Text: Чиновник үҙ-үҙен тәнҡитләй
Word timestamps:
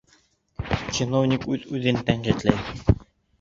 Чиновник 0.95 1.45
үҙ-үҙен 1.57 2.01
тәнҡитләй 2.09 2.99